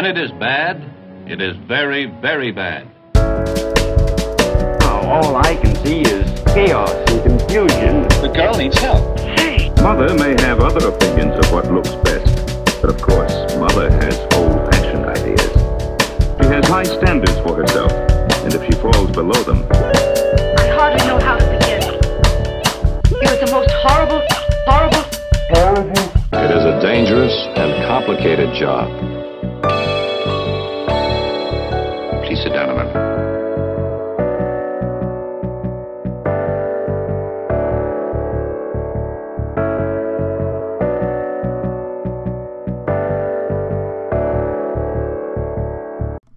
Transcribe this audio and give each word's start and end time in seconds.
When 0.00 0.16
it 0.16 0.16
is 0.16 0.32
bad, 0.40 0.80
it 1.26 1.42
is 1.42 1.54
very, 1.68 2.06
very 2.22 2.52
bad. 2.52 2.88
Now 3.14 5.02
all 5.04 5.36
I 5.36 5.54
can 5.60 5.76
see 5.84 6.00
is 6.00 6.24
chaos 6.54 6.90
and 7.12 7.20
confusion. 7.22 8.08
The 8.24 8.32
girl 8.34 8.56
needs 8.56 8.78
help. 8.78 9.04
Mother 9.82 10.14
may 10.14 10.40
have 10.40 10.60
other 10.60 10.88
opinions 10.88 11.36
of 11.44 11.52
what 11.52 11.70
looks 11.70 11.92
best, 12.00 12.32
but 12.80 12.88
of 12.88 13.02
course, 13.02 13.34
Mother 13.56 13.90
has 13.90 14.16
old-fashioned 14.40 15.04
ideas. 15.04 15.52
She 16.40 16.48
has 16.48 16.64
high 16.66 16.88
standards 16.88 17.36
for 17.44 17.60
herself, 17.60 17.92
and 17.92 18.54
if 18.54 18.64
she 18.64 18.80
falls 18.80 19.10
below 19.10 19.36
them, 19.44 19.68
I 19.70 20.72
hardly 20.80 21.06
know 21.06 21.20
how 21.20 21.36
to 21.36 21.44
begin. 21.44 21.84
It 23.20 23.28
was 23.28 23.40
the 23.44 23.52
most 23.52 23.70
horrible, 23.84 24.24
horrible. 24.64 25.04
It 26.40 26.50
is 26.56 26.64
a 26.64 26.80
dangerous 26.80 27.36
and 27.60 27.84
complicated 27.84 28.54
job. 28.58 29.19
Please 32.40 32.44
sit 32.44 32.54
down 32.54 32.70
a 32.70 32.74
minute. 32.74 32.96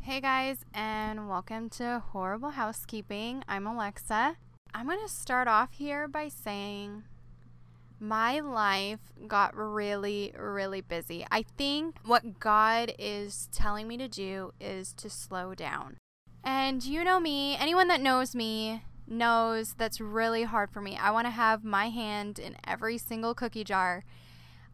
Hey 0.02 0.20
guys, 0.20 0.66
and 0.73 1.30
welcome 1.30 1.70
to 1.70 2.03
Horrible 2.11 2.49
Housekeeping. 2.49 3.45
I'm 3.47 3.66
Alexa. 3.66 4.35
I'm 4.73 4.88
going 4.88 4.99
to 4.99 5.08
start 5.08 5.47
off 5.47 5.72
here 5.72 6.09
by 6.09 6.27
saying 6.27 7.03
my 8.03 8.41
life 8.41 8.99
got 9.27 9.55
really, 9.55 10.34
really 10.38 10.81
busy. 10.81 11.25
I 11.31 11.44
think 11.57 11.95
what 12.05 12.39
God 12.39 12.94
is 12.99 13.48
telling 13.52 13.88
me 13.88 13.98
to 13.98 14.07
do 14.07 14.53
is 14.59 14.94
to 14.94 15.09
slow 15.09 15.55
down. 15.55 15.98
And 16.44 16.84
you 16.84 17.05
know 17.05 17.21
me, 17.21 17.55
anyone 17.55 17.88
that 17.88 18.02
knows 18.02 18.36
me 18.36 18.83
knows 19.08 19.75
that's 19.77 20.02
really 20.02 20.44
hard 20.44 20.69
for 20.72 20.81
me. 20.81 20.97
I 20.97 21.11
want 21.11 21.27
to 21.27 21.31
have 21.31 21.64
my 21.64 21.89
hand 21.89 22.39
in 22.39 22.58
every 22.67 22.97
single 22.97 23.33
cookie 23.33 23.64
jar. 23.64 24.03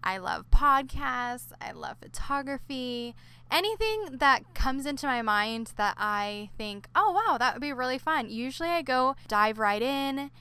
I 0.03 0.17
love 0.17 0.49
podcasts, 0.49 1.51
I 1.61 1.71
love 1.71 1.97
photography, 2.01 3.15
anything 3.51 4.17
that 4.17 4.55
comes 4.55 4.85
into 4.85 5.05
my 5.05 5.21
mind 5.21 5.73
that 5.75 5.95
I 5.97 6.49
think, 6.57 6.87
oh 6.95 7.11
wow, 7.11 7.37
that 7.37 7.53
would 7.53 7.61
be 7.61 7.73
really 7.73 7.97
fun. 7.97 8.29
Usually 8.29 8.69
I 8.69 8.81
go 8.81 9.15
dive 9.27 9.59
right 9.59 9.81
in. 9.81 10.31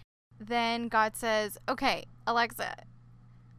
Then 0.41 0.87
God 0.87 1.17
says, 1.17 1.59
okay, 1.69 2.05
Alexa, 2.27 2.85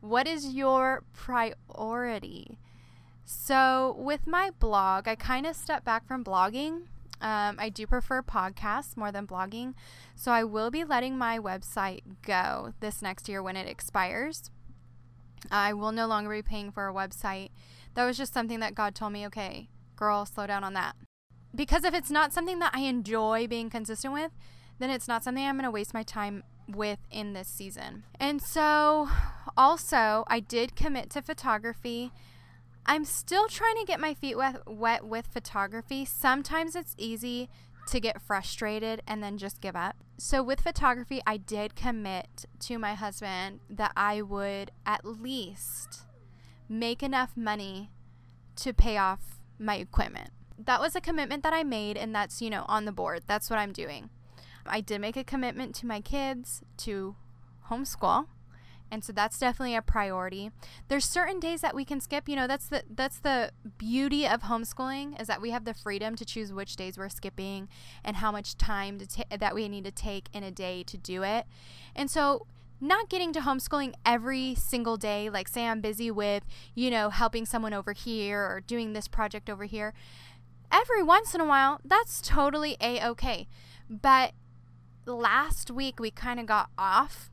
what 0.01 0.27
is 0.27 0.53
your 0.53 1.03
priority? 1.13 2.57
So 3.25 3.95
with 3.99 4.25
my 4.25 4.51
blog, 4.59 5.07
I 5.07 5.15
kind 5.15 5.45
of 5.45 5.55
stepped 5.55 5.85
back 5.85 6.07
from 6.07 6.23
blogging. 6.23 6.87
Um, 7.21 7.57
I 7.59 7.69
do 7.69 7.85
prefer 7.85 8.21
podcasts 8.21 8.95
more 8.95 9.11
than 9.11 9.27
blogging. 9.27 9.73
So 10.15 10.31
I 10.31 10.43
will 10.43 10.71
be 10.71 10.83
letting 10.83 11.17
my 11.17 11.37
website 11.37 12.01
go 12.23 12.73
this 12.79 13.01
next 13.01 13.29
year 13.29 13.43
when 13.43 13.55
it 13.55 13.67
expires. 13.67 14.49
I 15.51 15.73
will 15.73 15.91
no 15.91 16.07
longer 16.07 16.31
be 16.31 16.41
paying 16.41 16.71
for 16.71 16.87
a 16.87 16.93
website. 16.93 17.49
That 17.93 18.05
was 18.05 18.17
just 18.17 18.33
something 18.33 18.59
that 18.61 18.75
God 18.75 18.95
told 18.95 19.13
me, 19.13 19.25
okay, 19.27 19.69
girl, 19.95 20.25
slow 20.25 20.47
down 20.47 20.63
on 20.63 20.73
that. 20.73 20.95
Because 21.53 21.83
if 21.83 21.93
it's 21.93 22.11
not 22.11 22.33
something 22.33 22.59
that 22.59 22.73
I 22.73 22.81
enjoy 22.81 23.47
being 23.47 23.69
consistent 23.69 24.13
with, 24.13 24.31
then 24.79 24.89
it's 24.89 25.07
not 25.07 25.23
something 25.23 25.45
I'm 25.45 25.55
going 25.55 25.65
to 25.65 25.71
waste 25.71 25.93
my 25.93 26.03
time 26.03 26.43
with 26.75 26.99
in 27.11 27.33
this 27.33 27.47
season. 27.47 28.03
And 28.19 28.41
so, 28.41 29.09
also, 29.57 30.23
I 30.27 30.39
did 30.39 30.75
commit 30.75 31.09
to 31.11 31.21
photography. 31.21 32.11
I'm 32.85 33.05
still 33.05 33.47
trying 33.47 33.77
to 33.77 33.85
get 33.85 33.99
my 33.99 34.13
feet 34.13 34.37
wet, 34.37 34.67
wet 34.67 35.05
with 35.05 35.27
photography. 35.27 36.05
Sometimes 36.05 36.75
it's 36.75 36.95
easy 36.97 37.49
to 37.87 37.99
get 37.99 38.21
frustrated 38.21 39.01
and 39.07 39.23
then 39.23 39.37
just 39.37 39.61
give 39.61 39.75
up. 39.75 39.95
So, 40.17 40.43
with 40.43 40.61
photography, 40.61 41.21
I 41.25 41.37
did 41.37 41.75
commit 41.75 42.45
to 42.61 42.77
my 42.77 42.93
husband 42.93 43.61
that 43.69 43.91
I 43.95 44.21
would 44.21 44.71
at 44.85 45.05
least 45.05 46.05
make 46.67 47.01
enough 47.01 47.35
money 47.35 47.91
to 48.57 48.73
pay 48.73 48.97
off 48.97 49.39
my 49.57 49.75
equipment. 49.75 50.29
That 50.57 50.81
was 50.81 50.95
a 50.95 51.01
commitment 51.01 51.43
that 51.43 51.53
I 51.53 51.63
made, 51.63 51.97
and 51.97 52.13
that's, 52.13 52.41
you 52.41 52.49
know, 52.49 52.65
on 52.67 52.85
the 52.85 52.91
board. 52.91 53.23
That's 53.27 53.49
what 53.49 53.59
I'm 53.59 53.71
doing. 53.71 54.09
I 54.69 54.81
did 54.81 55.01
make 55.01 55.17
a 55.17 55.23
commitment 55.23 55.75
to 55.75 55.85
my 55.85 56.01
kids 56.01 56.61
to 56.77 57.15
homeschool 57.69 58.25
and 58.91 59.03
so 59.03 59.13
that's 59.13 59.37
definitely 59.37 59.75
a 59.75 59.81
priority. 59.81 60.51
There's 60.87 61.05
certain 61.05 61.39
days 61.39 61.61
that 61.61 61.75
we 61.75 61.85
can 61.85 62.01
skip 62.01 62.27
you 62.27 62.35
know 62.35 62.47
that's 62.47 62.67
the 62.67 62.83
that's 62.89 63.19
the 63.19 63.51
beauty 63.77 64.27
of 64.27 64.43
homeschooling 64.43 65.19
is 65.19 65.27
that 65.27 65.41
we 65.41 65.51
have 65.51 65.65
the 65.65 65.73
freedom 65.73 66.15
to 66.15 66.25
choose 66.25 66.51
which 66.51 66.75
days 66.75 66.97
we're 66.97 67.09
skipping 67.09 67.69
and 68.03 68.17
how 68.17 68.31
much 68.31 68.57
time 68.57 68.99
ta- 68.99 69.23
that 69.37 69.53
we 69.53 69.67
need 69.69 69.83
to 69.85 69.91
take 69.91 70.29
in 70.33 70.43
a 70.43 70.51
day 70.51 70.83
to 70.83 70.97
do 70.97 71.23
it. 71.23 71.45
And 71.95 72.09
so 72.09 72.47
not 72.81 73.09
getting 73.09 73.33
to 73.33 73.41
homeschooling 73.41 73.93
every 74.05 74.55
single 74.55 74.95
day 74.95 75.29
like 75.29 75.49
say 75.49 75.67
i'm 75.67 75.81
busy 75.81 76.09
with 76.09 76.45
you 76.75 76.89
know 76.89 77.09
helping 77.09 77.45
someone 77.45 77.73
over 77.73 77.91
here 77.91 78.39
or 78.39 78.61
doing 78.61 78.93
this 78.93 79.05
project 79.05 79.49
over 79.49 79.65
here 79.65 79.93
every 80.71 81.03
once 81.03 81.35
in 81.35 81.41
a 81.41 81.45
while 81.45 81.81
that's 81.83 82.21
totally 82.21 82.77
a-okay. 82.79 83.47
But 83.89 84.33
last 85.13 85.71
week 85.71 85.99
we 85.99 86.11
kind 86.11 86.39
of 86.39 86.45
got 86.45 86.69
off 86.77 87.29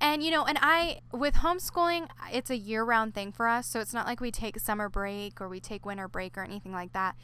and 0.00 0.22
you 0.22 0.30
know, 0.30 0.44
and 0.44 0.58
I 0.60 1.00
with 1.12 1.34
homeschooling, 1.36 2.08
it's 2.32 2.50
a 2.50 2.56
year-round 2.56 3.14
thing 3.14 3.32
for 3.32 3.48
us, 3.48 3.66
so 3.66 3.80
it's 3.80 3.92
not 3.92 4.06
like 4.06 4.20
we 4.20 4.30
take 4.30 4.58
summer 4.60 4.88
break 4.88 5.40
or 5.40 5.48
we 5.48 5.60
take 5.60 5.84
winter 5.84 6.08
break 6.08 6.38
or 6.38 6.42
anything 6.42 6.72
like 6.72 6.92
that. 6.92 7.16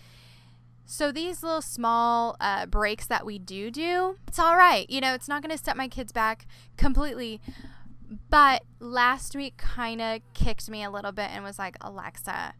So 0.85 1.13
these 1.13 1.43
little 1.43 1.63
small 1.63 2.37
uh, 2.41 2.67
breaks 2.67 3.07
that 3.07 3.25
we 3.25 3.39
do 3.39 3.71
do, 3.71 4.17
it's 4.29 4.39
all 4.39 4.57
right. 4.57 4.89
You 4.91 5.01
know, 5.01 5.15
it's 5.15 5.29
not 5.29 5.43
going 5.43 5.57
to 5.57 5.63
set 5.63 5.77
my 5.77 5.89
kids 5.89 6.13
back 6.13 6.47
completely. 6.77 7.41
But 8.29 8.65
last 8.81 9.35
week 9.35 9.57
kind 9.57 10.03
of 10.03 10.21
kicked 10.35 10.69
me 10.69 10.85
a 10.85 10.91
little 10.91 11.13
bit 11.13 11.31
and 11.31 11.43
was 11.43 11.59
like, 11.59 11.77
Alexa, 11.81 12.53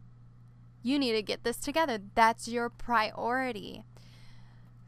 you 0.81 0.97
need 0.97 1.11
to 1.11 1.21
get 1.21 1.43
this 1.43 1.57
together. 1.57 1.99
That's 2.15 2.47
your 2.47 2.69
priority. 2.69 3.83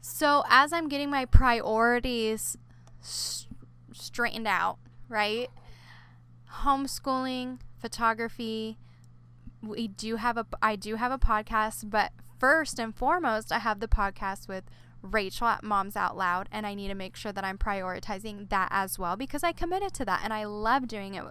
So 0.00 0.44
as 0.48 0.72
I'm 0.72 0.88
getting 0.88 1.10
my 1.10 1.24
priorities 1.24 2.56
s- 3.02 3.46
straightened 3.92 4.46
out, 4.48 4.78
right? 5.08 5.48
Homeschooling, 6.62 7.58
photography. 7.78 8.78
We 9.62 9.88
do 9.88 10.16
have 10.16 10.36
a 10.36 10.46
I 10.62 10.76
do 10.76 10.96
have 10.96 11.12
a 11.12 11.18
podcast, 11.18 11.90
but 11.90 12.12
first 12.38 12.78
and 12.78 12.94
foremost, 12.94 13.52
I 13.52 13.58
have 13.58 13.80
the 13.80 13.88
podcast 13.88 14.48
with 14.48 14.64
Rachel 15.02 15.46
at 15.46 15.62
Moms 15.62 15.96
Out 15.96 16.16
Loud, 16.16 16.48
and 16.50 16.66
I 16.66 16.74
need 16.74 16.88
to 16.88 16.94
make 16.94 17.16
sure 17.16 17.32
that 17.32 17.44
I'm 17.44 17.58
prioritizing 17.58 18.48
that 18.48 18.68
as 18.70 18.98
well 18.98 19.16
because 19.16 19.44
I 19.44 19.52
committed 19.52 19.92
to 19.94 20.04
that 20.06 20.20
and 20.24 20.32
I 20.32 20.44
love 20.44 20.88
doing 20.88 21.14
it, 21.14 21.24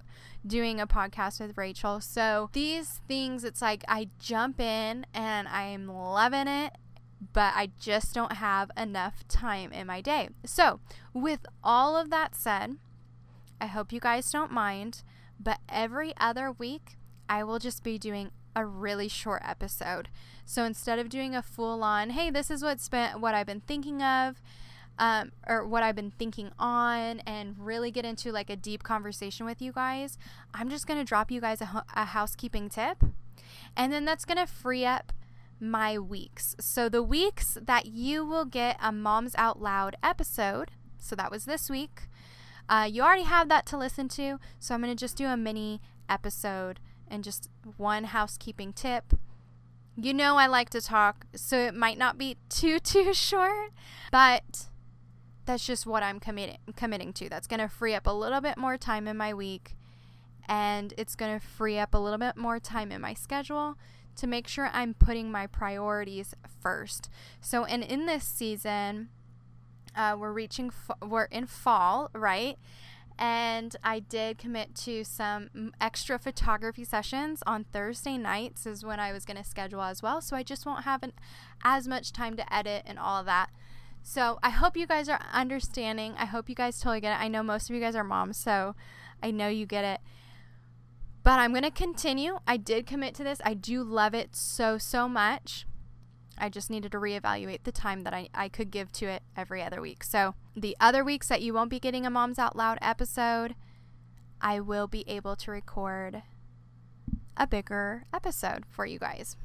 doing 0.45 0.79
a 0.79 0.87
podcast 0.87 1.39
with 1.39 1.57
Rachel. 1.57 1.99
So 1.99 2.49
these 2.53 3.01
things, 3.07 3.43
it's 3.43 3.61
like 3.61 3.83
I 3.87 4.09
jump 4.19 4.59
in 4.59 5.05
and 5.13 5.47
I'm 5.47 5.87
loving 5.87 6.47
it, 6.47 6.73
but 7.33 7.53
I 7.55 7.71
just 7.79 8.13
don't 8.13 8.33
have 8.33 8.71
enough 8.77 9.27
time 9.27 9.71
in 9.71 9.87
my 9.87 10.01
day. 10.01 10.29
So, 10.45 10.79
with 11.13 11.45
all 11.63 11.95
of 11.95 12.09
that 12.09 12.35
said, 12.35 12.77
I 13.59 13.67
hope 13.67 13.91
you 13.91 13.99
guys 13.99 14.31
don't 14.31 14.51
mind, 14.51 15.03
but 15.39 15.59
every 15.67 16.13
other 16.17 16.51
week 16.51 16.97
I 17.29 17.43
will 17.43 17.59
just 17.59 17.83
be 17.83 17.97
doing 17.97 18.31
a 18.55 18.65
really 18.65 19.07
short 19.07 19.41
episode. 19.45 20.09
So 20.45 20.63
instead 20.63 20.99
of 20.99 21.09
doing 21.09 21.35
a 21.35 21.41
full 21.41 21.83
on, 21.83 22.11
hey, 22.11 22.29
this 22.29 22.49
is 22.49 22.63
what's 22.63 22.87
been 22.89 23.21
what 23.21 23.35
I've 23.35 23.45
been 23.45 23.61
thinking 23.61 24.01
of, 24.01 24.41
um, 24.97 25.31
or 25.47 25.67
what 25.67 25.83
I've 25.83 25.95
been 25.95 26.11
thinking 26.11 26.51
on, 26.57 27.19
and 27.21 27.55
really 27.59 27.91
get 27.91 28.05
into 28.05 28.31
like 28.31 28.49
a 28.49 28.55
deep 28.55 28.83
conversation 28.83 29.45
with 29.45 29.61
you 29.61 29.71
guys, 29.71 30.17
I'm 30.53 30.69
just 30.69 30.87
gonna 30.87 31.03
drop 31.03 31.29
you 31.29 31.41
guys 31.41 31.61
a, 31.61 31.83
a 31.95 32.05
housekeeping 32.05 32.69
tip, 32.69 33.03
and 33.75 33.93
then 33.93 34.05
that's 34.05 34.25
gonna 34.25 34.47
free 34.47 34.85
up 34.85 35.13
my 35.59 35.97
weeks. 35.97 36.55
So 36.59 36.89
the 36.89 37.03
weeks 37.03 37.57
that 37.61 37.87
you 37.87 38.25
will 38.25 38.45
get 38.45 38.77
a 38.81 38.91
Moms 38.91 39.33
Out 39.37 39.61
Loud 39.61 39.95
episode, 40.03 40.71
so 40.97 41.15
that 41.15 41.31
was 41.31 41.45
this 41.45 41.69
week. 41.69 42.07
Uh, 42.69 42.87
you 42.89 43.01
already 43.01 43.23
have 43.23 43.49
that 43.49 43.65
to 43.67 43.77
listen 43.77 44.07
to, 44.09 44.39
so 44.59 44.75
I'm 44.75 44.81
going 44.81 44.95
to 44.95 44.99
just 44.99 45.15
do 45.15 45.27
a 45.27 45.37
mini 45.37 45.81
episode 46.09 46.79
and 47.07 47.23
just 47.23 47.49
one 47.77 48.05
housekeeping 48.05 48.73
tip. 48.73 49.13
You 49.95 50.13
know 50.13 50.35
I 50.35 50.47
like 50.47 50.69
to 50.71 50.81
talk, 50.81 51.25
so 51.35 51.57
it 51.57 51.73
might 51.73 51.97
not 51.97 52.17
be 52.17 52.37
too 52.49 52.79
too 52.83 53.13
short, 53.13 53.71
but 54.11 54.67
that's 55.45 55.65
just 55.65 55.85
what 55.85 56.03
I'm 56.03 56.19
committing 56.19 56.57
committing 56.75 57.13
to. 57.13 57.29
That's 57.29 57.47
going 57.47 57.61
to 57.61 57.69
free 57.69 57.95
up 57.95 58.05
a 58.05 58.11
little 58.11 58.41
bit 58.41 58.57
more 58.57 58.77
time 58.77 59.07
in 59.07 59.17
my 59.17 59.33
week 59.33 59.77
and 60.47 60.93
it's 60.97 61.15
going 61.15 61.39
to 61.39 61.45
free 61.45 61.77
up 61.77 61.93
a 61.93 61.97
little 61.97 62.17
bit 62.17 62.37
more 62.37 62.59
time 62.59 62.91
in 62.91 63.01
my 63.01 63.13
schedule 63.13 63.77
to 64.17 64.27
make 64.27 64.47
sure 64.47 64.69
I'm 64.73 64.93
putting 64.93 65.31
my 65.31 65.47
priorities 65.47 66.35
first. 66.61 67.09
So 67.41 67.63
and 67.65 67.83
in 67.83 68.05
this 68.05 68.23
season, 68.23 69.09
uh, 69.95 70.15
we're 70.19 70.33
reaching, 70.33 70.71
we're 71.01 71.25
in 71.25 71.47
fall, 71.47 72.09
right? 72.13 72.57
And 73.19 73.75
I 73.83 73.99
did 73.99 74.37
commit 74.37 74.75
to 74.75 75.03
some 75.03 75.73
extra 75.81 76.19
photography 76.19 76.83
sessions 76.83 77.41
on 77.47 77.63
Thursday 77.63 78.15
nights, 78.17 78.67
is 78.67 78.85
when 78.85 78.99
I 78.99 79.11
was 79.11 79.25
going 79.25 79.37
to 79.37 79.43
schedule 79.43 79.81
as 79.81 80.03
well. 80.03 80.21
So 80.21 80.35
I 80.35 80.43
just 80.43 80.67
won't 80.67 80.83
have 80.83 81.01
an, 81.01 81.13
as 81.63 81.87
much 81.87 82.13
time 82.13 82.37
to 82.37 82.53
edit 82.53 82.83
and 82.85 82.99
all 82.99 83.19
of 83.19 83.25
that. 83.25 83.49
So 84.03 84.37
I 84.43 84.51
hope 84.51 84.77
you 84.77 84.85
guys 84.85 85.09
are 85.09 85.19
understanding. 85.33 86.13
I 86.17 86.25
hope 86.25 86.47
you 86.47 86.55
guys 86.55 86.79
totally 86.79 87.01
get 87.01 87.19
it. 87.19 87.23
I 87.23 87.27
know 87.27 87.41
most 87.41 87.69
of 87.69 87.75
you 87.75 87.81
guys 87.81 87.95
are 87.95 88.03
moms, 88.03 88.37
so 88.37 88.75
I 89.21 89.31
know 89.31 89.47
you 89.47 89.65
get 89.65 89.83
it. 89.83 89.99
But 91.27 91.39
I'm 91.39 91.51
going 91.51 91.63
to 91.63 91.71
continue. 91.71 92.39
I 92.47 92.55
did 92.55 92.87
commit 92.87 93.13
to 93.15 93.23
this. 93.25 93.41
I 93.43 93.53
do 93.53 93.83
love 93.83 94.13
it 94.13 94.33
so, 94.33 94.77
so 94.77 95.09
much. 95.09 95.67
I 96.37 96.47
just 96.47 96.69
needed 96.69 96.93
to 96.93 96.99
reevaluate 96.99 97.63
the 97.63 97.71
time 97.73 98.03
that 98.03 98.13
I, 98.13 98.29
I 98.33 98.47
could 98.47 98.71
give 98.71 98.93
to 98.93 99.07
it 99.07 99.23
every 99.35 99.61
other 99.61 99.81
week. 99.81 100.05
So, 100.05 100.35
the 100.55 100.77
other 100.79 101.03
weeks 101.03 101.27
that 101.27 101.41
you 101.41 101.53
won't 101.53 101.69
be 101.69 101.81
getting 101.81 102.05
a 102.05 102.09
Moms 102.09 102.39
Out 102.39 102.55
Loud 102.55 102.77
episode, 102.81 103.55
I 104.39 104.61
will 104.61 104.87
be 104.87 105.03
able 105.05 105.35
to 105.35 105.51
record 105.51 106.23
a 107.35 107.45
bigger 107.45 108.05
episode 108.13 108.63
for 108.65 108.85
you 108.85 108.97
guys. 108.97 109.35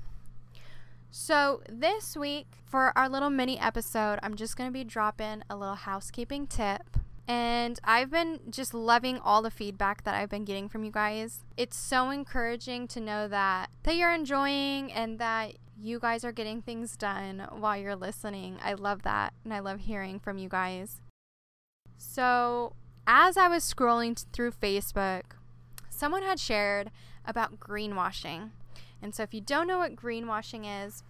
So, 1.10 1.62
this 1.68 2.16
week, 2.16 2.46
for 2.64 2.96
our 2.96 3.08
little 3.08 3.28
mini 3.28 3.58
episode, 3.58 4.20
I'm 4.22 4.36
just 4.36 4.56
going 4.56 4.68
to 4.68 4.72
be 4.72 4.84
dropping 4.84 5.42
a 5.50 5.56
little 5.56 5.74
housekeeping 5.74 6.46
tip. 6.46 6.96
And 7.28 7.78
I've 7.84 8.10
been 8.10 8.40
just 8.50 8.74
loving 8.74 9.18
all 9.18 9.42
the 9.42 9.50
feedback 9.50 10.04
that 10.04 10.14
I've 10.14 10.28
been 10.28 10.44
getting 10.44 10.68
from 10.68 10.84
you 10.84 10.90
guys. 10.90 11.44
It's 11.56 11.76
so 11.76 12.10
encouraging 12.10 12.88
to 12.88 13.00
know 13.00 13.28
that 13.28 13.70
that 13.84 13.96
you're 13.96 14.12
enjoying 14.12 14.92
and 14.92 15.18
that 15.18 15.54
you 15.80 15.98
guys 15.98 16.24
are 16.24 16.32
getting 16.32 16.62
things 16.62 16.96
done 16.96 17.46
while 17.50 17.76
you're 17.76 17.96
listening. 17.96 18.58
I 18.62 18.74
love 18.74 19.02
that 19.02 19.34
and 19.44 19.54
I 19.54 19.60
love 19.60 19.80
hearing 19.80 20.18
from 20.18 20.38
you 20.38 20.48
guys. 20.48 21.00
So, 21.96 22.74
as 23.06 23.36
I 23.36 23.48
was 23.48 23.62
scrolling 23.62 24.24
through 24.32 24.52
Facebook, 24.52 25.22
someone 25.88 26.22
had 26.22 26.40
shared 26.40 26.90
about 27.24 27.60
greenwashing. 27.60 28.50
And 29.00 29.14
so, 29.14 29.22
if 29.22 29.32
you 29.32 29.40
don't 29.40 29.66
know 29.66 29.78
what 29.78 29.96
greenwashing 29.96 30.64
is, 30.86 31.04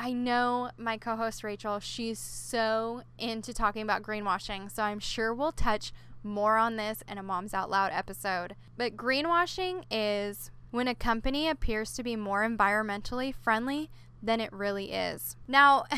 I 0.00 0.12
know 0.12 0.70
my 0.78 0.96
co 0.96 1.16
host 1.16 1.42
Rachel, 1.42 1.80
she's 1.80 2.20
so 2.20 3.02
into 3.18 3.52
talking 3.52 3.82
about 3.82 4.02
greenwashing. 4.02 4.70
So, 4.70 4.84
I'm 4.84 5.00
sure 5.00 5.34
we'll 5.34 5.52
touch 5.52 5.92
more 6.22 6.56
on 6.56 6.76
this 6.76 7.02
in 7.08 7.18
a 7.18 7.22
Moms 7.22 7.52
Out 7.52 7.68
Loud 7.68 7.90
episode. 7.92 8.54
But 8.76 8.96
greenwashing 8.96 9.84
is 9.90 10.52
when 10.70 10.86
a 10.86 10.94
company 10.94 11.48
appears 11.48 11.92
to 11.94 12.02
be 12.02 12.14
more 12.14 12.48
environmentally 12.48 13.34
friendly 13.34 13.90
than 14.22 14.40
it 14.40 14.52
really 14.52 14.92
is. 14.92 15.36
Now, 15.48 15.84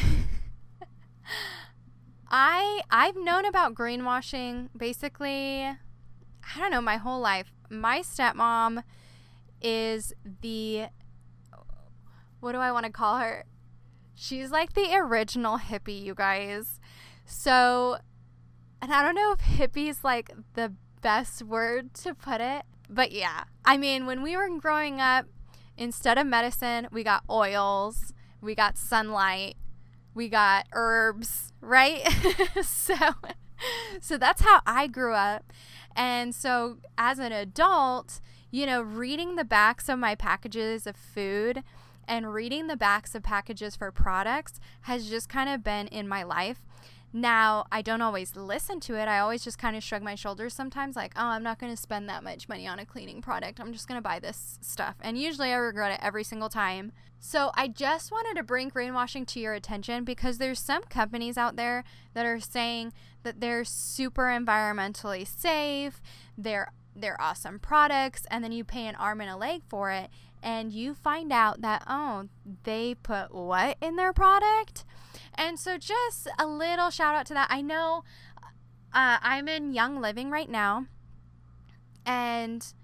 I 2.31 2.81
I've 2.91 3.17
known 3.17 3.45
about 3.45 3.75
greenwashing 3.75 4.69
basically 4.77 5.65
I 5.65 6.59
don't 6.59 6.71
know 6.71 6.81
my 6.81 6.97
whole 6.97 7.21
life. 7.21 7.53
My 7.69 8.01
stepmom 8.01 8.83
is 9.61 10.15
the 10.41 10.87
what 12.41 12.53
do 12.53 12.59
I 12.59 12.73
want 12.73 12.87
to 12.87 12.93
call 12.93 13.19
her? 13.19 13.45
She's 14.23 14.51
like 14.51 14.75
the 14.75 14.95
original 14.95 15.57
hippie, 15.57 16.05
you 16.05 16.15
guys. 16.15 16.79
So, 17.25 17.97
and 18.83 18.93
I 18.93 19.03
don't 19.03 19.15
know 19.15 19.33
if 19.33 19.39
hippie 19.39 19.89
is 19.89 20.05
like 20.05 20.31
the 20.53 20.75
best 21.01 21.43
word 21.43 21.95
to 21.95 22.15
put 22.15 22.43
it, 22.43 22.65
but 22.87 23.13
yeah. 23.13 23.45
I 23.65 23.79
mean, 23.79 24.05
when 24.05 24.23
we 24.23 24.37
were 24.37 24.51
growing 24.59 25.01
up, 25.01 25.25
instead 25.75 26.19
of 26.19 26.27
medicine, 26.27 26.89
we 26.93 27.03
got 27.03 27.25
oils, 27.31 28.13
we 28.43 28.55
got 28.55 28.77
sunlight, 28.77 29.57
we 30.13 30.29
got 30.29 30.67
herbs, 30.75 31.55
right? 31.63 32.07
so 32.63 32.95
so 34.03 34.19
that's 34.19 34.43
how 34.43 34.61
I 34.67 34.87
grew 34.87 35.15
up. 35.15 35.51
And 35.97 36.35
so 36.35 36.77
as 36.99 37.19
an 37.19 37.33
adult, 37.33 38.21
you 38.51 38.67
know, 38.67 38.83
reading 38.83 39.37
the 39.37 39.45
backs 39.45 39.89
of 39.89 39.99
my 39.99 40.15
packages 40.15 40.87
of 40.87 40.95
food 40.95 41.63
and 42.11 42.35
reading 42.35 42.67
the 42.67 42.77
backs 42.77 43.15
of 43.15 43.23
packages 43.23 43.77
for 43.77 43.93
products 43.93 44.59
has 44.83 45.09
just 45.09 45.29
kind 45.29 45.49
of 45.49 45.63
been 45.63 45.87
in 45.87 46.09
my 46.09 46.25
life. 46.25 46.59
Now, 47.13 47.67
I 47.73 47.83
don't 47.83 48.03
always 48.03 48.37
listen 48.37 48.81
to 48.81 48.95
it. 48.97 49.09
I 49.09 49.19
always 49.19 49.43
just 49.43 49.59
kind 49.59 49.77
of 49.77 49.83
shrug 49.83 50.03
my 50.03 50.15
shoulders 50.15 50.55
sometimes, 50.55 50.95
like, 50.95 51.13
oh, 51.17 51.27
I'm 51.27 51.43
not 51.43 51.59
going 51.59 51.73
to 51.73 51.81
spend 51.81 52.09
that 52.09 52.23
much 52.23 52.49
money 52.49 52.67
on 52.67 52.79
a 52.79 52.87
cleaning 52.87 53.23
product. 53.23 53.61
I'm 53.61 53.73
just 53.73 53.89
going 53.89 53.99
to 53.99 54.03
buy 54.03 54.19
this 54.19 54.59
stuff. 54.61 54.97
And 55.01 55.19
usually 55.19 55.53
I 55.53 55.57
regret 55.57 55.93
it 55.93 56.01
every 56.03 56.23
single 56.25 56.49
time. 56.49 56.93
So 57.19 57.51
I 57.55 57.69
just 57.69 58.11
wanted 58.11 58.37
to 58.37 58.45
bring 58.45 58.71
greenwashing 58.71 59.27
to 59.29 59.41
your 59.41 59.55
attention 59.55 60.05
because 60.05 60.39
there's 60.39 60.59
some 60.59 60.83
companies 60.85 61.37
out 61.37 61.57
there 61.57 61.85
that 62.15 62.27
are 62.27 62.41
saying 62.41 62.93
that 63.23 63.41
they're 63.41 63.65
super 63.65 64.25
environmentally 64.25 65.27
safe, 65.27 66.01
they're 66.37 66.73
they're 66.97 67.21
awesome 67.21 67.59
products, 67.59 68.27
and 68.31 68.43
then 68.43 68.53
you 68.53 68.65
pay 68.65 68.87
an 68.87 68.97
arm 68.97 69.21
and 69.21 69.31
a 69.31 69.37
leg 69.37 69.63
for 69.69 69.91
it, 69.91 70.11
and 70.43 70.73
you 70.73 70.95
find 70.95 71.33
out 71.33 71.61
that 71.61 71.83
oh, 71.87 72.29
they 72.65 72.95
put 72.95 73.35
what 73.35 73.77
in 73.81 73.97
their 73.97 74.13
product? 74.13 74.85
And 75.35 75.59
so, 75.59 75.79
just 75.79 76.29
a 76.39 76.47
little 76.47 76.91
shout 76.91 77.15
out 77.15 77.27
to 77.27 77.35
that. 77.35 77.49
I 77.51 77.63
know 77.63 78.05
uh, 78.93 79.19
I'm 79.23 79.49
in 79.49 79.73
Young 79.73 80.01
Living 80.01 80.31
right 80.31 80.49
now, 80.49 80.87
and 82.05 82.75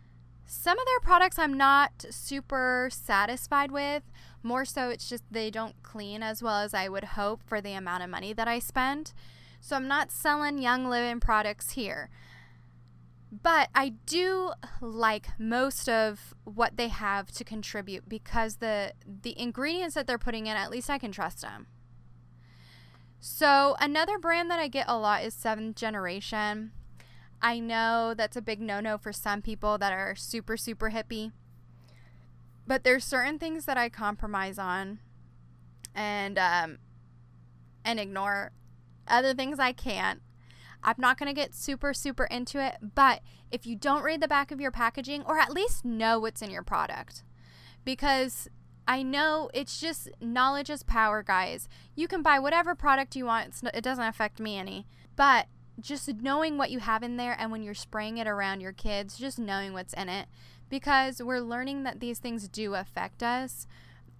some 0.47 0.79
of 0.79 0.85
their 0.87 1.01
products 1.01 1.39
I'm 1.39 1.55
not 1.55 2.07
super 2.11 2.89
satisfied 2.93 3.71
with. 3.71 4.03
More 4.43 4.65
so, 4.65 4.91
it's 4.91 5.09
just 5.09 5.25
they 5.31 5.51
don't 5.51 5.83
clean 5.83 6.23
as 6.23 6.43
well 6.43 6.61
as 6.61 6.73
I 6.73 6.89
would 6.89 7.05
hope 7.05 7.43
for 7.45 7.61
the 7.61 7.73
amount 7.73 8.05
of 8.05 8.11
money 8.11 8.33
that 8.33 8.49
I 8.49 8.59
spend. 8.59 9.13
So, 9.61 9.77
I'm 9.77 9.89
not 9.89 10.13
selling 10.13 10.59
Young 10.59 10.89
Living 10.89 11.21
products 11.21 11.73
here. 11.73 12.11
But 13.43 13.69
I 13.75 13.91
do 14.07 14.53
like 14.81 15.29
most 15.39 15.89
of 15.89 16.35
what 16.45 16.77
they 16.77 16.89
have 16.89 17.31
to 17.33 17.45
contribute 17.45 18.09
because 18.09 18.57
the 18.57 18.93
the 19.05 19.39
ingredients 19.39 19.95
that 19.95 20.07
they're 20.07 20.19
putting 20.19 20.47
in, 20.47 20.57
at 20.57 20.71
least 20.71 20.89
I 20.89 20.99
can 20.99 21.13
trust 21.13 21.43
them. 21.43 21.67
So, 23.19 23.77
another 23.81 24.19
brand 24.19 24.51
that 24.51 24.61
I 24.61 24.69
get 24.69 24.87
a 24.89 24.97
lot 24.97 25.25
is 25.25 25.35
Seventh 25.35 25.77
Generation. 25.77 26.73
I 27.43 27.59
know 27.59 28.15
that's 28.17 28.37
a 28.37 28.43
big 28.43 28.61
no 28.61 28.81
no 28.81 28.97
for 28.97 29.13
some 29.13 29.43
people 29.43 29.77
that 29.79 29.93
are 29.93 30.15
super, 30.15 30.57
super 30.57 30.91
hippie. 30.91 31.33
But 32.67 32.85
there's 32.85 33.05
certain 33.05 33.39
things 33.39 33.65
that 33.67 33.77
I 33.77 33.89
compromise 33.89 34.59
on 34.59 35.01
and 35.95 36.39
um, 36.39 36.79
and 37.85 38.01
ignore. 38.01 38.53
Other 39.09 39.35
things 39.35 39.59
I 39.59 39.73
can't. 39.73 40.21
I'm 40.83 40.97
not 40.99 41.19
going 41.19 41.29
to 41.29 41.35
get 41.35 41.55
super, 41.55 41.93
super 41.93 42.25
into 42.25 42.65
it, 42.65 42.77
but 42.95 43.21
if 43.51 43.67
you 43.67 43.77
don't 43.77 44.03
read 44.03 44.21
the 44.21 44.29
back 44.29 44.51
of 44.51 44.61
your 44.61 44.71
packaging, 44.71 45.23
or 45.25 45.39
at 45.39 45.53
least 45.53 45.85
know 45.85 46.19
what's 46.19 46.43
in 46.43 46.51
your 46.51 46.63
product, 46.63 47.23
because 47.85 48.49
I 48.89 49.03
know 49.03 49.51
it's 49.53 49.81
just 49.81 50.09
knowledge 50.21 50.71
is 50.71 50.83
power, 50.83 51.23
guys. 51.23 51.69
You 51.95 52.07
can 52.09 52.23
buy 52.23 52.39
whatever 52.39 52.75
product 52.75 53.17
you 53.17 53.25
want, 53.25 53.55
it 53.75 53.83
doesn't 53.83 54.05
affect 54.05 54.41
me 54.41 54.59
any. 54.59 54.87
But 55.17 55.47
just 55.81 56.09
knowing 56.23 56.57
what 56.57 56.71
you 56.71 56.79
have 56.79 57.03
in 57.03 57.17
there 57.17 57.37
and 57.39 57.51
when 57.51 57.63
you're 57.63 57.75
spraying 57.75 58.19
it 58.19 58.27
around 58.27 58.61
your 58.61 58.73
kids, 58.73 59.19
just 59.19 59.39
knowing 59.39 59.73
what's 59.73 59.93
in 59.93 60.09
it 60.09 60.29
because 60.69 61.23
we're 61.23 61.41
learning 61.41 61.85
that 61.85 62.01
these 62.01 62.19
things 62.19 62.49
do 62.49 62.75
affect 62.75 63.23
us. 63.23 63.67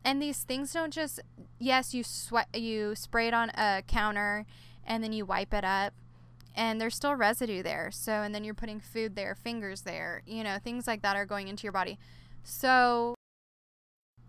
And 0.05 0.23
these 0.23 0.45
things 0.45 0.73
don't 0.73 0.93
just 0.93 1.21
yes, 1.59 1.95
you 1.95 2.05
sweat 2.05 2.49
you 2.55 2.95
spray 2.95 3.29
it 3.29 3.35
on 3.35 3.51
a 3.51 3.83
counter 3.87 4.47
and 4.85 5.03
then 5.03 5.13
you 5.13 5.25
wipe 5.25 5.53
it 5.53 5.65
up 5.65 5.95
and 6.57 6.81
there's 6.81 6.97
still 6.97 7.15
residue 7.15 7.63
there. 7.63 7.91
So 7.93 8.13
and 8.13 8.35
then 8.35 8.43
you're 8.43 8.55
putting 8.55 8.81
food 8.81 9.15
there, 9.15 9.35
fingers 9.35 9.83
there, 9.83 10.23
you 10.27 10.43
know, 10.43 10.59
things 10.59 10.87
like 10.87 11.03
that 11.03 11.17
are 11.17 11.27
going 11.27 11.49
into 11.49 11.65
your 11.65 11.73
body. 11.73 11.99
So 12.43 13.15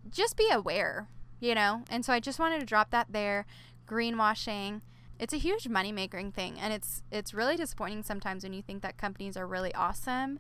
just 0.10 0.38
be 0.38 0.50
aware, 0.52 1.08
you 1.40 1.56
know? 1.56 1.84
And 1.90 2.04
so 2.06 2.14
I 2.14 2.20
just 2.20 2.40
wanted 2.40 2.60
to 2.60 2.66
drop 2.66 2.92
that 2.92 3.08
there. 3.10 3.46
Greenwashing. 3.88 4.82
It's 5.18 5.34
a 5.34 5.38
huge 5.38 5.68
money 5.68 5.92
making 5.92 6.34
thing 6.34 6.60
and 6.60 6.74
it's 6.74 7.02
it's 7.12 7.34
really 7.34 7.56
disappointing 7.56 8.04
sometimes 8.04 8.44
when 8.44 8.54
you 8.54 8.62
think 8.62 8.84
that 8.84 8.98
companies 8.98 9.36
are 9.36 9.48
really 9.48 9.74
awesome 9.74 10.40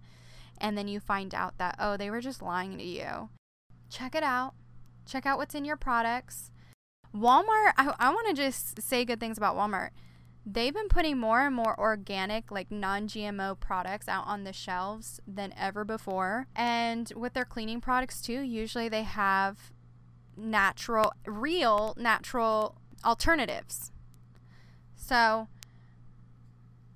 and 0.60 0.78
then 0.78 0.88
you 0.88 1.00
find 1.00 1.34
out 1.34 1.58
that 1.58 1.76
oh, 1.80 1.98
they 1.98 2.12
were 2.12 2.22
just 2.22 2.42
lying 2.42 2.78
to 2.78 2.84
you. 2.84 3.30
Check 3.90 4.14
it 4.14 4.24
out. 4.24 4.54
Check 5.06 5.26
out 5.26 5.38
what's 5.38 5.56
in 5.56 5.66
your 5.66 5.78
products. 5.78 6.52
Walmart, 7.16 7.72
I, 7.78 7.94
I 7.98 8.10
want 8.10 8.28
to 8.28 8.34
just 8.34 8.82
say 8.82 9.06
good 9.06 9.20
things 9.20 9.38
about 9.38 9.56
Walmart. 9.56 9.92
They've 10.50 10.74
been 10.74 10.88
putting 10.88 11.18
more 11.18 11.42
and 11.42 11.54
more 11.54 11.78
organic, 11.78 12.52
like 12.52 12.72
non 12.72 13.10
GMO 13.10 13.60
products 13.60 14.08
out 14.08 14.26
on 14.28 14.46
the 14.46 14.54
shelves 14.54 15.20
than 15.28 15.54
ever 15.58 15.84
before. 15.84 16.48
And 16.56 17.12
with 17.18 17.34
their 17.34 17.44
cleaning 17.44 17.82
products, 17.82 18.22
too, 18.22 18.40
usually 18.40 18.88
they 18.88 19.04
have 19.04 19.74
natural, 20.38 21.12
real 21.26 21.94
natural 21.98 22.78
alternatives. 23.04 23.92
So 24.96 25.50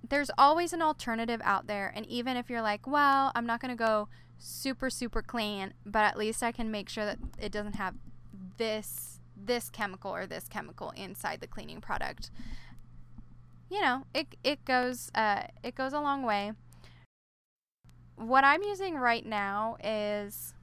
there's 0.07 0.31
always 0.37 0.71
an 0.71 0.81
alternative 0.81 1.41
out 1.43 1.67
there. 1.67 1.91
And 1.93 2.05
even 2.05 2.37
if 2.37 2.49
you're 2.49 2.61
like, 2.61 2.87
well, 2.87 3.33
I'm 3.35 3.45
not 3.45 3.59
going 3.59 3.75
to 3.75 3.75
go 3.75 4.07
super, 4.37 4.89
super 4.89 5.21
clean, 5.21 5.73
but 5.85 6.05
at 6.05 6.17
least 6.17 6.41
I 6.41 6.53
can 6.53 6.71
make 6.71 6.87
sure 6.87 7.03
that 7.03 7.17
it 7.37 7.51
doesn't 7.51 7.75
have 7.75 7.95
this 8.57 9.19
this 9.43 9.71
chemical 9.71 10.13
or 10.13 10.27
this 10.27 10.47
chemical 10.47 10.91
inside 10.91 11.41
the 11.41 11.47
cleaning 11.47 11.81
product 11.81 12.29
you 13.71 13.81
know, 13.81 14.03
it 14.13 14.35
it 14.43 14.65
goes 14.65 15.09
uh 15.15 15.43
it 15.63 15.75
goes 15.75 15.93
a 15.93 16.01
long 16.01 16.23
way. 16.23 16.51
what 18.17 18.43
I'm 18.43 18.61
using 18.61 18.95
right 18.95 19.25
now 19.25 19.77
is 19.83 20.53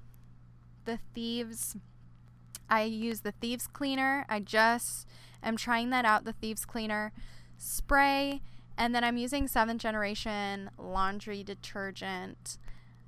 the 0.85 0.99
Thieves. 1.15 1.77
I 2.71 2.83
use 2.83 3.23
the 3.23 3.33
Thieves 3.33 3.67
Cleaner. 3.67 4.27
I 4.29 4.41
just 4.41 5.09
am 5.43 5.57
trying 5.57 5.91
that 5.91 6.05
out, 6.05 6.25
the 6.25 6.35
Thieves 6.35 6.65
Cleaner 6.67 7.13
spray. 7.57 8.43
And 8.77 8.95
then 8.95 9.03
I'm 9.03 9.17
using 9.17 9.49
7th 9.49 9.79
generation 9.79 10.71
laundry 10.79 11.43
detergent. 11.43 12.59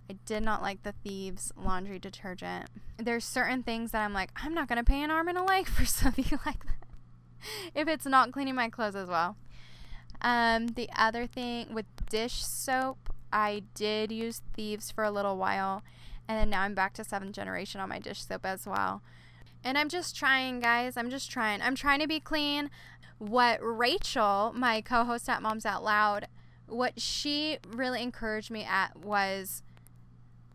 I 0.09 0.15
did 0.25 0.43
not 0.43 0.63
like 0.63 0.83
the 0.83 0.95
Thieves 1.05 1.53
laundry 1.57 2.01
detergent. 2.01 2.71
There's 2.99 3.25
certain 3.25 3.63
things 3.63 3.93
that 3.93 4.03
I'm 4.03 4.15
like, 4.15 4.31
I'm 4.35 4.55
not 4.55 4.67
to 4.79 4.85
pay 4.85 5.03
an 5.03 5.11
arm 5.13 5.29
and 5.29 5.39
a 5.39 5.45
leg 5.45 5.69
for 5.69 5.85
something 6.01 6.39
like 6.45 6.65
that 6.65 6.81
if 7.75 7.89
it's 7.89 8.07
not 8.07 8.33
cleaning 8.33 8.55
my 8.55 8.69
clothes 8.69 8.97
as 8.97 9.09
well. 9.09 9.37
Um, 10.23 10.69
the 10.69 10.89
other 10.97 11.27
thing 11.27 11.73
with 11.73 11.87
dish 12.09 12.45
soap, 12.45 13.13
I 13.33 13.63
did 13.75 14.13
use 14.13 14.43
Thieves 14.55 14.91
for 14.91 15.05
a 15.05 15.11
little 15.11 15.37
while, 15.37 15.83
and 16.29 16.39
then 16.39 16.51
now 16.51 16.63
I'm 16.63 16.75
back 16.75 16.95
to 16.95 17.05
seventh 17.05 17.35
generation 17.35 17.81
on 17.81 17.89
my 17.89 17.99
dish 17.99 18.25
soap 18.25 18.45
as 18.45 18.67
well. 18.67 19.03
And 19.63 19.77
I'm 19.77 19.89
just 19.89 20.17
trying, 20.17 20.61
guys. 20.61 20.97
I'm 20.97 21.11
just 21.11 21.31
trying. 21.31 21.61
I'm 21.63 21.75
trying 21.75 22.01
to 22.01 22.09
be 22.09 22.21
clean. 22.21 22.71
What 23.19 23.59
Rachel, 23.61 24.53
my 24.55 24.81
co 24.81 25.05
host 25.05 25.29
at 25.29 25.43
Moms 25.43 25.67
Out 25.67 25.85
Loud, 25.85 26.29
what 26.67 27.01
she 27.01 27.59
really 27.69 28.03
encouraged 28.03 28.51
me 28.51 28.65
at 28.65 28.97
was 28.97 29.63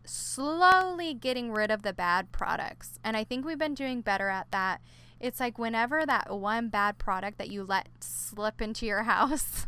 slowly 0.04 1.14
getting 1.14 1.52
rid 1.52 1.70
of 1.70 1.82
the 1.82 1.92
bad 1.92 2.32
products. 2.32 2.98
And 3.04 3.16
I 3.16 3.24
think 3.24 3.44
we've 3.44 3.58
been 3.58 3.74
doing 3.74 4.00
better 4.00 4.28
at 4.28 4.50
that. 4.50 4.80
It's 5.18 5.40
like 5.40 5.58
whenever 5.58 6.04
that 6.04 6.30
one 6.30 6.68
bad 6.68 6.98
product 6.98 7.38
that 7.38 7.50
you 7.50 7.64
let 7.64 7.88
slip 8.00 8.60
into 8.60 8.86
your 8.86 9.02
house, 9.04 9.66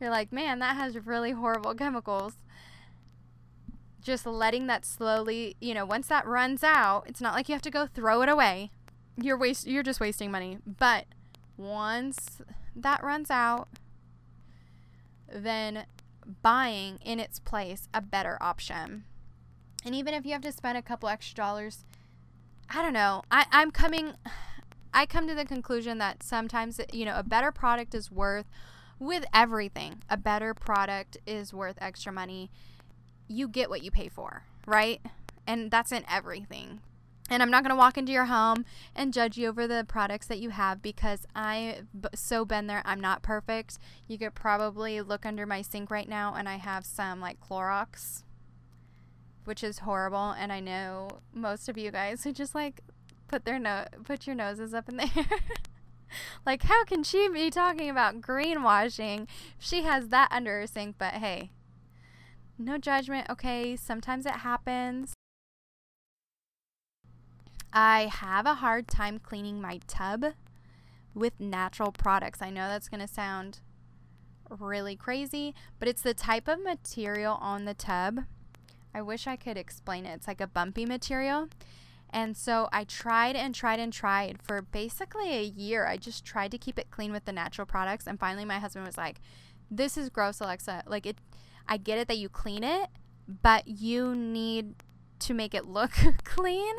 you're 0.00 0.10
like, 0.10 0.32
man, 0.32 0.58
that 0.58 0.76
has 0.76 1.06
really 1.06 1.32
horrible 1.32 1.74
chemicals. 1.74 2.34
Just 4.02 4.26
letting 4.26 4.66
that 4.66 4.84
slowly, 4.84 5.56
you 5.60 5.72
know, 5.72 5.86
once 5.86 6.08
that 6.08 6.26
runs 6.26 6.62
out, 6.62 7.04
it's 7.06 7.22
not 7.22 7.34
like 7.34 7.48
you 7.48 7.54
have 7.54 7.62
to 7.62 7.70
go 7.70 7.86
throw 7.86 8.20
it 8.20 8.28
away. 8.28 8.70
You're 9.16 9.38
waste 9.38 9.66
you're 9.66 9.82
just 9.82 10.00
wasting 10.00 10.30
money. 10.30 10.58
But 10.66 11.06
once 11.56 12.42
that 12.76 13.02
runs 13.02 13.30
out, 13.30 13.68
then 15.32 15.86
buying 16.42 16.98
in 17.04 17.18
its 17.18 17.38
place 17.38 17.88
a 17.94 18.02
better 18.02 18.36
option. 18.40 19.04
And 19.84 19.94
even 19.94 20.14
if 20.14 20.24
you 20.24 20.32
have 20.32 20.42
to 20.42 20.52
spend 20.52 20.78
a 20.78 20.82
couple 20.82 21.08
extra 21.08 21.36
dollars, 21.36 21.84
I 22.70 22.82
don't 22.82 22.92
know. 22.92 23.22
I, 23.30 23.46
I'm 23.52 23.70
coming 23.70 24.14
I 24.94 25.06
come 25.06 25.26
to 25.26 25.34
the 25.34 25.44
conclusion 25.44 25.98
that 25.98 26.22
sometimes, 26.22 26.80
you 26.92 27.04
know, 27.04 27.18
a 27.18 27.24
better 27.24 27.50
product 27.50 27.94
is 27.94 28.10
worth, 28.10 28.46
with 28.98 29.24
everything, 29.34 30.02
a 30.08 30.16
better 30.16 30.54
product 30.54 31.16
is 31.26 31.52
worth 31.52 31.76
extra 31.80 32.12
money. 32.12 32.50
You 33.26 33.48
get 33.48 33.68
what 33.68 33.82
you 33.82 33.90
pay 33.90 34.08
for, 34.08 34.44
right? 34.66 35.00
And 35.46 35.70
that's 35.70 35.90
in 35.92 36.04
everything. 36.08 36.80
And 37.30 37.42
I'm 37.42 37.50
not 37.50 37.62
going 37.62 37.70
to 37.70 37.76
walk 37.76 37.98
into 37.98 38.12
your 38.12 38.26
home 38.26 38.64
and 38.94 39.12
judge 39.12 39.36
you 39.36 39.48
over 39.48 39.66
the 39.66 39.84
products 39.88 40.26
that 40.26 40.40
you 40.40 40.50
have 40.50 40.82
because 40.82 41.26
I've 41.34 41.86
so 42.14 42.44
been 42.44 42.66
there. 42.66 42.82
I'm 42.84 43.00
not 43.00 43.22
perfect. 43.22 43.78
You 44.06 44.18
could 44.18 44.34
probably 44.34 45.00
look 45.00 45.24
under 45.26 45.46
my 45.46 45.62
sink 45.62 45.90
right 45.90 46.08
now 46.08 46.34
and 46.36 46.48
I 46.48 46.56
have 46.56 46.84
some 46.84 47.20
like 47.20 47.40
Clorox, 47.40 48.24
which 49.44 49.64
is 49.64 49.80
horrible. 49.80 50.30
And 50.38 50.52
I 50.52 50.60
know 50.60 51.08
most 51.32 51.68
of 51.68 51.78
you 51.78 51.90
guys 51.90 52.26
are 52.26 52.32
just 52.32 52.54
like 52.54 52.82
put 53.34 53.44
their 53.44 53.58
no 53.58 53.84
put 54.04 54.28
your 54.28 54.36
noses 54.36 54.72
up 54.72 54.88
in 54.88 54.96
the 54.96 55.10
air. 55.16 55.40
like 56.46 56.62
how 56.62 56.84
can 56.84 57.02
she 57.02 57.28
be 57.28 57.50
talking 57.50 57.90
about 57.90 58.20
greenwashing 58.20 59.22
if 59.58 59.64
she 59.66 59.82
has 59.82 60.08
that 60.10 60.28
under 60.30 60.60
her 60.60 60.66
sink? 60.68 60.94
But 60.98 61.14
hey, 61.14 61.50
no 62.56 62.78
judgment, 62.78 63.28
okay? 63.28 63.74
Sometimes 63.74 64.24
it 64.24 64.34
happens. 64.34 65.14
I 67.72 68.02
have 68.02 68.46
a 68.46 68.54
hard 68.54 68.86
time 68.86 69.18
cleaning 69.18 69.60
my 69.60 69.80
tub 69.88 70.26
with 71.12 71.40
natural 71.40 71.90
products. 71.90 72.40
I 72.40 72.50
know 72.50 72.68
that's 72.68 72.88
going 72.88 73.00
to 73.00 73.12
sound 73.12 73.58
really 74.48 74.94
crazy, 74.94 75.56
but 75.80 75.88
it's 75.88 76.02
the 76.02 76.14
type 76.14 76.46
of 76.46 76.62
material 76.62 77.36
on 77.40 77.64
the 77.64 77.74
tub. 77.74 78.20
I 78.94 79.02
wish 79.02 79.26
I 79.26 79.34
could 79.34 79.56
explain 79.56 80.06
it. 80.06 80.14
It's 80.14 80.28
like 80.28 80.40
a 80.40 80.46
bumpy 80.46 80.86
material. 80.86 81.48
And 82.14 82.36
so 82.36 82.68
I 82.72 82.84
tried 82.84 83.34
and 83.34 83.52
tried 83.52 83.80
and 83.80 83.92
tried 83.92 84.38
for 84.40 84.62
basically 84.62 85.34
a 85.34 85.42
year. 85.42 85.84
I 85.84 85.96
just 85.96 86.24
tried 86.24 86.52
to 86.52 86.58
keep 86.58 86.78
it 86.78 86.92
clean 86.92 87.10
with 87.10 87.24
the 87.24 87.32
natural 87.32 87.66
products. 87.66 88.06
And 88.06 88.20
finally, 88.20 88.44
my 88.44 88.60
husband 88.60 88.86
was 88.86 88.96
like, 88.96 89.20
This 89.68 89.98
is 89.98 90.10
gross, 90.10 90.40
Alexa. 90.40 90.84
Like, 90.86 91.06
it, 91.06 91.18
I 91.66 91.76
get 91.76 91.98
it 91.98 92.06
that 92.06 92.18
you 92.18 92.28
clean 92.28 92.62
it, 92.62 92.88
but 93.42 93.66
you 93.66 94.14
need 94.14 94.76
to 95.18 95.34
make 95.34 95.54
it 95.54 95.64
look 95.64 95.90
clean. 96.24 96.76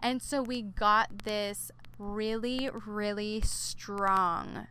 And 0.00 0.20
so 0.20 0.42
we 0.42 0.62
got 0.62 1.24
this 1.24 1.70
really, 1.96 2.68
really 2.84 3.40
strong, 3.42 4.66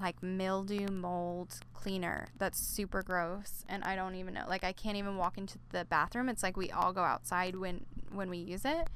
like 0.00 0.20
mildew 0.24 0.88
mold 0.90 1.60
cleaner 1.72 2.26
that's 2.36 2.58
super 2.58 3.02
gross 3.02 3.64
and 3.66 3.82
I 3.84 3.96
don't 3.96 4.14
even 4.14 4.34
know 4.34 4.44
like 4.46 4.64
I 4.64 4.72
can't 4.72 4.98
even 4.98 5.16
walk 5.16 5.38
into 5.38 5.58
the 5.70 5.86
bathroom 5.86 6.28
it's 6.28 6.42
like 6.42 6.54
we 6.54 6.70
all 6.70 6.92
go 6.92 7.00
outside 7.00 7.56
when 7.56 7.86
when 8.12 8.28
we 8.28 8.36
use 8.36 8.66
it 8.66 8.90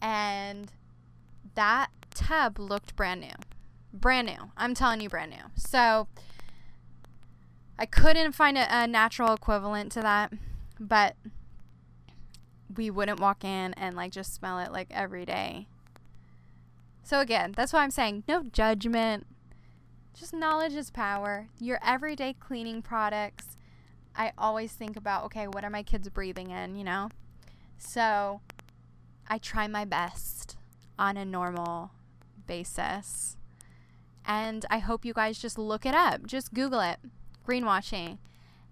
and 0.00 0.72
that 1.54 1.90
tub 2.14 2.58
looked 2.58 2.96
brand 2.96 3.20
new. 3.20 3.34
Brand 3.92 4.28
new. 4.28 4.50
I'm 4.56 4.74
telling 4.74 5.00
you, 5.00 5.08
brand 5.08 5.30
new. 5.30 5.44
So 5.56 6.08
I 7.78 7.86
couldn't 7.86 8.32
find 8.32 8.58
a, 8.58 8.82
a 8.82 8.86
natural 8.86 9.32
equivalent 9.32 9.92
to 9.92 10.00
that, 10.00 10.32
but 10.78 11.16
we 12.76 12.90
wouldn't 12.90 13.20
walk 13.20 13.44
in 13.44 13.74
and 13.74 13.96
like 13.96 14.12
just 14.12 14.34
smell 14.34 14.58
it 14.58 14.72
like 14.72 14.88
every 14.90 15.24
day. 15.24 15.66
So 17.02 17.20
again, 17.20 17.52
that's 17.56 17.72
why 17.72 17.82
I'm 17.82 17.90
saying 17.90 18.24
no 18.28 18.44
judgment. 18.44 19.26
Just 20.14 20.32
knowledge 20.32 20.74
is 20.74 20.90
power. 20.90 21.48
Your 21.58 21.80
everyday 21.84 22.34
cleaning 22.34 22.82
products. 22.82 23.56
I 24.14 24.32
always 24.36 24.72
think 24.72 24.96
about, 24.96 25.24
okay, 25.24 25.46
what 25.48 25.64
are 25.64 25.70
my 25.70 25.82
kids 25.82 26.08
breathing 26.08 26.50
in, 26.50 26.76
you 26.76 26.84
know? 26.84 27.08
So 27.78 28.40
I 29.30 29.38
try 29.38 29.68
my 29.68 29.84
best 29.84 30.56
on 30.98 31.16
a 31.16 31.24
normal 31.24 31.92
basis. 32.48 33.36
And 34.26 34.66
I 34.68 34.80
hope 34.80 35.04
you 35.04 35.14
guys 35.14 35.38
just 35.38 35.56
look 35.56 35.86
it 35.86 35.94
up. 35.94 36.26
Just 36.26 36.52
Google 36.52 36.80
it 36.80 36.98
greenwashing. 37.46 38.18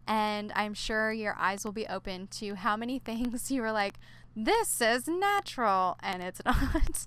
And 0.07 0.53
I'm 0.57 0.75
sure 0.75 1.13
your 1.13 1.37
eyes 1.39 1.65
will 1.65 1.73
be 1.73 1.87
open 1.87 2.27
to 2.39 2.57
how 2.57 2.77
many 2.77 2.99
things 3.05 3.53
you 3.53 3.63
were 3.63 3.73
like, 3.73 3.95
this 4.35 4.81
is 4.81 5.09
natural, 5.09 5.97
and 6.01 6.23
it's 6.23 6.41
not. 6.47 7.07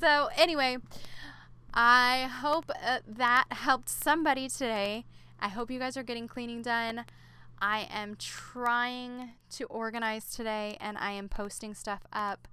so, 0.00 0.28
anyway, 0.36 0.78
I 1.74 2.28
hope 2.40 2.70
uh, 2.84 2.98
that 3.06 3.46
helped 3.50 3.88
somebody 3.88 4.48
today. 4.48 5.04
I 5.38 5.48
hope 5.48 5.70
you 5.70 5.78
guys 5.78 5.96
are 5.96 6.02
getting 6.02 6.28
cleaning 6.28 6.62
done. 6.62 7.04
I 7.60 7.86
am 7.92 8.16
trying 8.16 9.34
to 9.50 9.64
organize 9.66 10.34
today 10.34 10.76
and 10.80 10.98
I 10.98 11.12
am 11.12 11.28
posting 11.28 11.74
stuff 11.74 12.02
up 12.12 12.48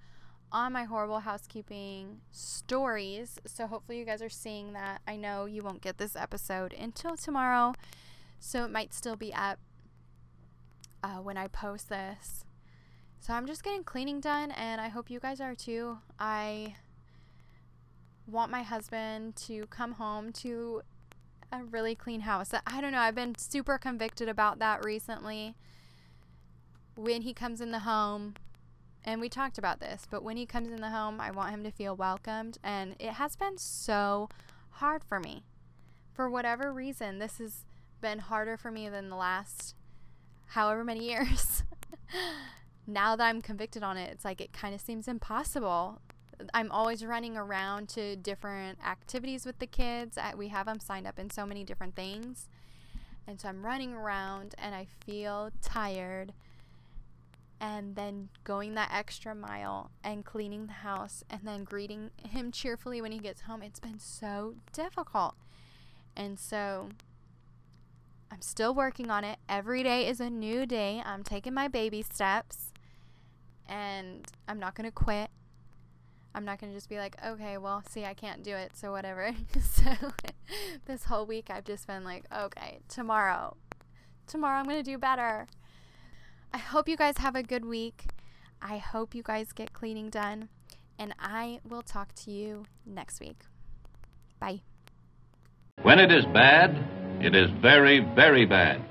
on 0.52 0.74
my 0.74 0.84
horrible 0.84 1.20
housekeeping 1.20 2.22
stories. 2.32 3.40
So 3.46 3.68
hopefully 3.68 4.00
you 4.00 4.06
guys 4.06 4.22
are 4.22 4.30
seeing 4.30 4.74
that. 4.74 5.02
I 5.08 5.16
know 5.16 5.46
you 5.46 5.62
won't 5.62 5.82
get 5.82 5.98
this 5.98 6.16
episode 6.16 6.74
until 6.74 7.16
tomorrow, 7.16 7.74
so 8.40 8.66
it 8.66 8.72
might 8.72 8.94
still 8.94 9.16
be 9.16 9.34
up 9.34 9.60
uh, 11.04 11.18
when 11.18 11.38
I 11.38 11.48
post 11.48 11.90
this. 11.90 12.44
So 13.20 13.34
I'm 13.34 13.46
just 13.46 13.64
getting 13.64 13.84
cleaning 13.84 14.22
done, 14.22 14.52
and 14.52 14.80
I 14.80 14.88
hope 14.88 15.10
you 15.10 15.20
guys 15.20 15.42
are 15.42 15.56
too. 15.56 16.00
I 16.18 16.76
want 18.26 18.52
my 18.52 18.64
husband 18.64 19.36
to 19.36 19.66
come 19.68 19.94
home 19.94 20.32
to 20.32 20.82
a 21.52 21.64
really 21.64 21.96
clean 21.96 22.22
house. 22.22 22.52
I 22.66 22.80
don't 22.80 22.92
know, 22.92 23.00
I've 23.00 23.16
been 23.16 23.36
super 23.38 23.78
convicted 23.78 24.30
about 24.30 24.60
that 24.60 24.86
recently. 24.86 25.56
When 26.96 27.24
he 27.24 27.34
comes 27.34 27.60
in 27.60 27.72
the 27.72 27.80
home, 27.80 28.36
and 29.06 29.22
we 29.22 29.30
talked 29.30 29.58
about 29.58 29.80
this, 29.80 30.06
but 30.10 30.24
when 30.24 30.38
he 30.38 30.46
comes 30.46 30.70
in 30.70 30.82
the 30.82 30.90
home, 30.90 31.22
I 31.22 31.32
want 31.32 31.52
him 31.52 31.64
to 31.64 31.72
feel 31.72 31.96
welcomed. 31.96 32.58
And 32.64 32.96
it 33.00 33.14
has 33.14 33.36
been 33.36 33.58
so 33.58 34.30
hard 34.72 35.04
for 35.04 35.20
me. 35.20 35.44
For 36.14 36.30
whatever 36.30 36.74
reason, 36.74 37.20
this 37.20 37.38
has 37.38 37.66
been 38.02 38.20
harder 38.20 38.58
for 38.58 38.72
me 38.72 38.90
than 38.90 39.10
the 39.10 39.16
last 39.16 39.76
however 40.48 40.84
many 40.84 41.08
years. 41.10 41.64
now 42.88 43.16
that 43.16 43.24
I'm 43.24 43.42
convicted 43.42 43.84
on 43.84 43.98
it, 43.98 44.12
it's 44.12 44.26
like 44.26 44.42
it 44.42 44.52
kind 44.52 44.76
of 44.76 44.82
seems 44.82 45.08
impossible. 45.08 46.02
I'm 46.54 46.72
always 46.72 47.06
running 47.06 47.38
around 47.38 47.90
to 47.90 48.16
different 48.16 48.80
activities 48.86 49.46
with 49.46 49.60
the 49.60 49.68
kids. 49.68 50.18
We 50.36 50.50
have 50.50 50.66
them 50.66 50.80
signed 50.80 51.08
up 51.08 51.20
in 51.20 51.30
so 51.30 51.46
many 51.46 51.64
different 51.64 51.96
things. 51.96 52.48
And 53.28 53.40
so 53.40 53.48
I'm 53.48 53.66
running 53.66 53.94
around 53.94 54.56
and 54.58 54.74
I 54.74 54.88
feel 55.06 55.52
tired 55.62 56.34
and 57.62 57.96
then 57.96 58.30
going 58.44 58.76
that 58.76 58.90
extra 58.94 59.36
mile 59.36 59.92
and 60.04 60.24
cleaning 60.24 60.68
the 60.68 60.74
house 60.74 61.24
and 61.30 61.42
then 61.44 61.64
greeting 61.64 62.12
him 62.18 62.52
cheerfully 62.52 63.02
when 63.02 63.12
he 63.12 63.20
gets 63.20 63.42
home. 63.42 63.62
It's 63.62 63.80
been 63.80 64.00
so 64.00 64.56
difficult. 64.72 65.36
And 66.16 66.40
so 66.40 66.90
I'm 68.32 68.42
still 68.42 68.74
working 68.74 69.10
on 69.10 69.24
it. 69.24 69.40
Every 69.48 69.84
day 69.84 70.08
is 70.08 70.20
a 70.20 70.30
new 70.30 70.66
day. 70.66 71.02
I'm 71.06 71.24
taking 71.24 71.54
my 71.54 71.68
baby 71.68 72.02
steps 72.02 72.74
and 73.68 74.26
I'm 74.48 74.60
not 74.60 74.76
going 74.76 74.86
to 74.86 74.92
quit. 74.92 75.30
I'm 76.34 76.46
not 76.46 76.60
going 76.60 76.72
to 76.72 76.78
just 76.78 76.90
be 76.90 76.98
like, 76.98 77.16
okay, 77.26 77.58
well, 77.58 77.84
see, 77.90 78.06
I 78.06 78.14
can't 78.14 78.44
do 78.44 78.56
it, 78.56 78.72
so 78.76 78.92
whatever. 78.92 79.32
so 79.62 79.92
this 80.86 81.06
whole 81.06 81.26
week, 81.26 81.50
I've 81.50 81.66
just 81.66 81.88
been 81.88 82.04
like, 82.04 82.26
okay, 82.36 82.80
tomorrow, 82.88 83.58
tomorrow 84.28 84.60
I'm 84.60 84.66
going 84.66 84.78
to 84.78 84.84
do 84.84 84.98
better. 84.98 85.48
I 86.52 86.58
hope 86.58 86.90
you 86.90 86.98
guys 86.98 87.18
have 87.18 87.36
a 87.36 87.44
good 87.44 87.66
week. 87.66 88.06
I 88.62 88.78
hope 88.78 89.14
you 89.14 89.22
guys 89.24 89.52
get 89.52 89.72
cleaning 89.74 90.10
done. 90.10 90.50
And 90.98 91.14
I 91.20 91.60
will 91.68 91.82
talk 91.82 92.14
to 92.24 92.32
you 92.32 92.66
next 92.86 93.20
week. 93.20 93.42
Bye. 94.40 94.62
When 95.84 96.00
it 96.00 96.12
is 96.12 96.26
bad, 96.26 96.76
it 97.22 97.36
is 97.36 97.50
very, 97.62 98.00
very 98.00 98.46
bad. 98.46 98.82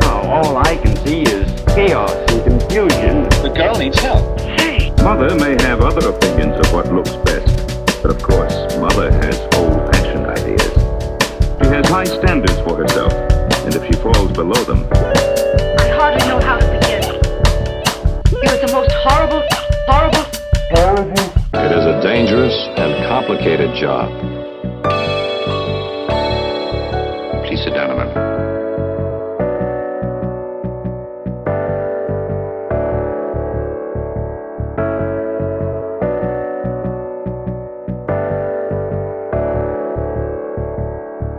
Now 0.00 0.22
all 0.22 0.56
I 0.56 0.76
can 0.76 0.96
see 1.06 1.22
is 1.22 1.62
chaos 1.74 2.12
and 2.30 2.42
confusion. 2.42 3.28
The 3.42 3.52
girl 3.54 3.76
needs 3.76 4.00
help. 4.00 4.24
Mother 5.02 5.34
may 5.36 5.62
have 5.62 5.82
other 5.82 6.08
opinions 6.08 6.56
of 6.66 6.72
what 6.72 6.92
looks 6.92 7.14
best, 7.24 8.02
but 8.02 8.10
of 8.10 8.20
course, 8.20 8.54
Mother 8.78 9.12
has 9.12 9.38
old-fashioned 9.54 10.26
ideas. 10.26 10.72
She 11.62 11.68
has 11.68 11.88
high 11.88 12.04
standards 12.04 12.58
for 12.62 12.76
herself, 12.76 13.12
and 13.12 13.74
if 13.74 13.84
she 13.86 13.92
falls 14.02 14.32
below 14.32 14.64
them, 14.64 14.82
horrible, 19.06 19.42
horrible. 19.86 21.12
It 21.54 21.72
is 21.72 21.84
a 21.86 22.00
dangerous 22.02 22.54
and 22.76 23.06
complicated 23.06 23.74
job. 23.80 24.35